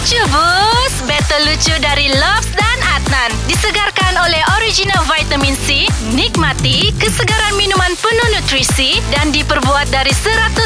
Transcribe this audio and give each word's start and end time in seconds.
Lucu 0.00 0.16
bus 0.32 0.94
Battle 1.04 1.44
lucu 1.44 1.76
dari 1.76 2.08
Lobs 2.08 2.48
dan 2.56 2.78
Adnan 2.96 3.36
Disegarkan 3.44 4.16
oleh 4.24 4.40
original 4.56 5.04
vitamin 5.04 5.52
C 5.68 5.92
Nikmati 6.16 6.88
kesegaran 6.96 7.52
minuman 7.60 7.92
penuh 8.00 8.28
nutrisi 8.32 8.96
Dan 9.12 9.28
diperbuat 9.28 9.92
dari 9.92 10.08
100% 10.08 10.56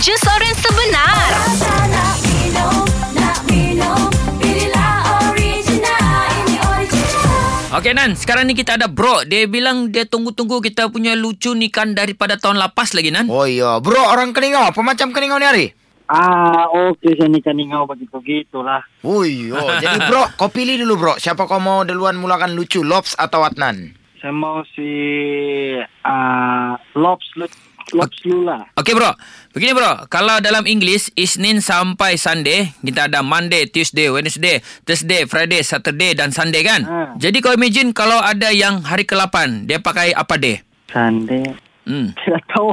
jus 0.00 0.22
oren 0.24 0.56
sebenar 0.56 1.28
Rasa 1.52 1.74
nak 1.92 2.16
minum, 2.24 2.80
nak 3.12 3.38
minum 3.44 4.08
Pilihlah 4.40 5.20
original 5.28 6.32
Ini 6.32 6.56
original 6.64 7.76
Okey 7.76 7.92
Nan, 7.92 8.16
sekarang 8.16 8.48
ni 8.48 8.56
kita 8.56 8.80
ada 8.80 8.88
bro. 8.88 9.28
Dia 9.28 9.44
bilang 9.52 9.92
dia 9.92 10.08
tunggu-tunggu 10.08 10.64
kita 10.64 10.88
punya 10.88 11.12
lucu 11.12 11.52
ni 11.52 11.68
kan 11.68 11.92
daripada 11.92 12.40
tahun 12.40 12.56
lepas 12.56 12.96
lagi 12.96 13.12
Nan. 13.12 13.28
Oh 13.28 13.44
ya, 13.44 13.84
bro 13.84 14.00
orang 14.00 14.32
keningau. 14.32 14.64
Apa 14.64 14.80
macam 14.80 15.12
keningau 15.12 15.36
ni 15.36 15.44
hari? 15.44 15.66
Ah, 16.12 16.68
okey 16.92 17.16
saya 17.16 17.32
ni 17.32 17.40
kan 17.40 17.56
ingau 17.56 17.88
begitu 17.88 18.60
lah. 18.60 18.84
Ui, 19.00 19.48
oh. 19.48 19.68
Jadi 19.82 19.96
bro, 20.12 20.28
kau 20.36 20.52
pilih 20.52 20.84
dulu 20.84 21.00
bro. 21.00 21.14
Siapa 21.16 21.48
kau 21.48 21.56
mau 21.56 21.88
duluan 21.88 22.20
mulakan 22.20 22.52
lucu, 22.52 22.84
Lobs 22.84 23.16
atau 23.16 23.40
Adnan? 23.48 23.96
Saya 24.20 24.36
mau 24.36 24.60
si 24.76 24.92
ah 26.04 26.76
Lobs 26.92 27.24
Lobs 27.96 28.20
Lula. 28.28 28.60
Okey 28.76 28.92
bro. 28.92 29.16
Begini 29.56 29.72
bro, 29.72 30.04
kalau 30.12 30.36
dalam 30.44 30.68
English 30.68 31.08
Isnin 31.16 31.64
sampai 31.64 32.20
Sunday, 32.20 32.76
kita 32.84 33.08
ada 33.08 33.24
Monday, 33.24 33.64
Tuesday, 33.72 34.12
Wednesday, 34.12 34.60
Thursday, 34.84 35.24
Friday, 35.24 35.64
Saturday 35.64 36.12
dan 36.12 36.28
Sunday 36.28 36.60
kan? 36.60 36.84
Ha. 36.84 37.16
Jadi 37.16 37.40
kau 37.40 37.56
imagine 37.56 37.96
kalau 37.96 38.20
ada 38.20 38.52
yang 38.52 38.84
hari 38.84 39.08
ke-8, 39.08 39.64
dia 39.64 39.80
pakai 39.80 40.12
apa 40.12 40.36
day? 40.36 40.60
Sunday. 40.92 41.56
Hmm. 41.88 42.12
Tidak 42.20 42.44
tahu. 42.52 42.68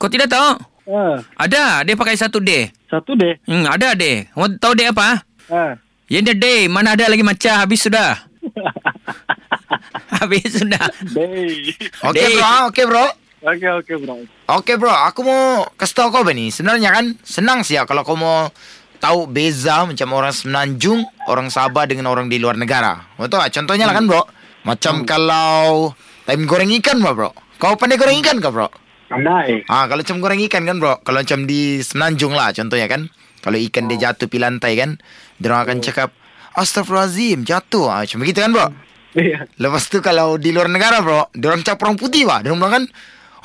Kau 0.00 0.08
tidak 0.10 0.32
tahu? 0.32 0.73
Ah, 0.88 1.16
Ada, 1.40 1.84
dia 1.84 1.94
pakai 1.96 2.16
satu 2.16 2.38
day. 2.40 2.68
satu 2.90 3.16
deh. 3.16 3.40
Hmm, 3.48 3.64
ada 3.66 3.96
day. 3.96 4.28
Kau 4.30 4.48
tahu 4.60 4.72
day 4.76 4.88
apa? 4.92 5.24
Ah. 5.50 5.74
Yang 6.08 6.32
dia 6.32 6.36
day, 6.36 6.60
mana 6.68 6.92
ada 6.92 7.08
lagi 7.08 7.24
macam 7.24 7.52
habis 7.56 7.84
sudah. 7.84 8.28
habis 10.20 10.52
sudah. 10.52 10.84
Day. 11.16 11.72
Okey 12.04 12.26
bro, 12.36 12.44
ah, 12.44 12.62
okey 12.68 12.84
bro. 12.84 13.06
Okey 13.44 13.70
okey 13.80 13.96
bro. 14.00 14.14
Okey 14.60 14.74
bro, 14.76 14.92
aku 14.92 15.20
mau 15.24 15.68
kasih 15.76 15.96
tahu 15.96 16.08
kau 16.12 16.24
ni. 16.32 16.52
Sebenarnya 16.52 16.92
kan 16.92 17.16
senang 17.24 17.60
sih 17.64 17.76
ya 17.76 17.88
kalau 17.88 18.04
kau 18.04 18.16
mau 18.16 18.52
tahu 19.00 19.28
beza 19.28 19.84
macam 19.84 20.08
orang 20.16 20.32
semenanjung, 20.32 21.04
orang 21.28 21.52
Sabah 21.52 21.84
dengan 21.84 22.08
orang 22.08 22.28
di 22.28 22.40
luar 22.40 22.56
negara. 22.56 23.04
Kau 23.16 23.28
tahu? 23.28 23.44
Contohnya 23.48 23.84
lah 23.88 23.96
kan 23.96 24.04
bro. 24.08 24.22
Macam 24.64 25.04
kalau 25.04 25.92
time 26.24 26.44
goreng 26.48 26.72
ikan 26.80 27.00
bro. 27.00 27.32
Kau 27.60 27.76
pandai 27.76 28.00
goreng 28.00 28.20
ikan 28.24 28.40
kau 28.40 28.52
bro? 28.52 28.68
Pandai. 29.14 29.62
Ah, 29.70 29.86
kalau 29.86 30.02
macam 30.02 30.18
goreng 30.18 30.42
ikan 30.50 30.66
kan 30.66 30.76
bro. 30.82 30.98
Kalau 31.06 31.22
macam 31.22 31.46
di 31.46 31.78
semenanjung 31.86 32.34
lah 32.34 32.50
contohnya 32.50 32.90
kan. 32.90 33.06
Kalau 33.44 33.58
ikan 33.70 33.86
dia 33.86 34.10
jatuh 34.10 34.26
pi 34.26 34.40
lantai 34.40 34.74
kan, 34.74 34.98
dia 35.38 35.52
orang 35.52 35.62
akan 35.68 35.78
cakap 35.84 36.10
Astagfirullahalazim, 36.54 37.46
jatuh. 37.46 37.92
Ah, 37.92 38.02
macam 38.02 38.18
begitu 38.22 38.42
kan 38.42 38.50
bro? 38.50 38.68
Iya. 39.14 39.46
Lepas 39.62 39.86
tu 39.86 40.02
kalau 40.02 40.42
di 40.42 40.50
luar 40.50 40.66
negara 40.66 40.98
bro, 40.98 41.30
dia 41.30 41.46
orang 41.46 41.62
cap 41.62 41.78
orang 41.86 41.94
putih 41.94 42.26
bah. 42.26 42.42
Dia 42.42 42.50
orang 42.50 42.58
bilang 42.58 42.74
kan, 42.74 42.84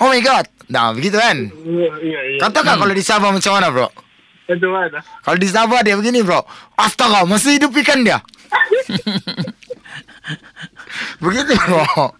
oh 0.01 0.09
my 0.09 0.17
god. 0.25 0.49
Nah, 0.65 0.97
begitu 0.97 1.21
kan? 1.21 1.45
Iya 1.45 1.93
iya. 2.01 2.19
Kau 2.41 2.49
tahu 2.49 2.65
tak 2.65 2.81
kalau 2.81 2.89
di 2.89 3.05
Sabah 3.05 3.29
macam 3.29 3.53
mana 3.53 3.69
bro? 3.69 3.85
Itu 4.49 4.65
mana? 4.73 4.97
Kalau 5.21 5.37
di 5.37 5.45
Sabah 5.45 5.85
dia 5.85 5.93
begini 5.93 6.25
bro. 6.25 6.41
Astaga, 6.73 7.21
masih 7.29 7.61
hidup 7.61 7.69
ikan 7.85 8.01
dia. 8.01 8.17
begitu 11.21 11.53
bro. 11.53 11.85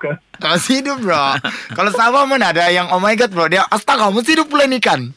Kah? 0.00 0.16
Masih 0.40 0.80
hidup 0.80 1.04
bro. 1.04 1.36
Kalau 1.76 1.92
Sabah 1.92 2.24
mana 2.24 2.56
ada 2.56 2.72
yang 2.72 2.88
oh 2.88 2.98
my 2.98 3.12
god 3.12 3.30
bro. 3.30 3.46
Dia 3.52 3.68
astaga, 3.68 4.08
masih 4.08 4.40
hidup 4.40 4.48
pula 4.48 4.64
ikan. 4.64 5.12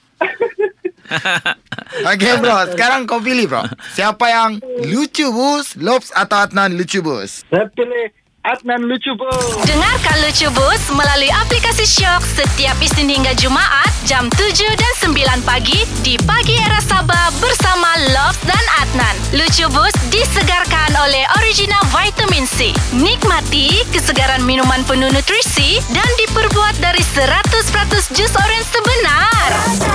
Okay 1.93 2.41
bro, 2.41 2.73
sekarang 2.73 3.05
kau 3.05 3.21
pilih 3.21 3.45
bro. 3.45 3.61
Siapa 3.93 4.25
yang 4.25 4.51
lucu 4.87 5.29
bus, 5.29 5.77
Lobs 5.77 6.09
atau 6.09 6.41
Adnan 6.41 6.73
lucu 6.73 7.05
bus? 7.05 7.45
Saya 7.53 7.69
pilih 7.69 8.09
Adnan 8.43 8.89
lucu 8.89 9.13
bos. 9.15 9.63
Dengarkan 9.63 10.19
Lucu 10.19 10.51
Bus 10.51 10.83
melalui 10.91 11.31
aplikasi 11.31 11.87
Shock 11.87 12.27
setiap 12.27 12.75
Isnin 12.83 13.07
hingga 13.07 13.31
Jumaat 13.39 13.87
jam 14.03 14.27
7 14.35 14.67
dan 14.75 14.93
9 14.99 15.47
pagi 15.47 15.87
di 16.03 16.19
Pagi 16.27 16.59
Era 16.59 16.83
Sabah 16.83 17.31
bersama 17.39 17.87
Love 18.11 18.39
dan 18.43 18.63
Adnan. 18.83 19.15
Lucu 19.39 19.63
Bus 19.71 19.92
disegarkan 20.23 20.95
oleh 21.03 21.27
original 21.43 21.83
vitamin 21.91 22.47
C. 22.47 22.71
Nikmati 22.95 23.83
kesegaran 23.91 24.39
minuman 24.47 24.79
penuh 24.87 25.11
nutrisi 25.11 25.83
dan 25.91 26.07
diperbuat 26.15 26.79
dari 26.79 27.03
100% 27.03 28.15
jus 28.15 28.31
oren 28.31 28.63
sebenar. 28.63 29.92